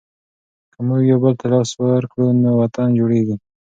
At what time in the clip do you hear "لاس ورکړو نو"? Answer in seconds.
1.53-2.49